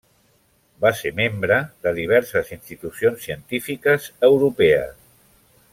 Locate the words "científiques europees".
3.29-5.01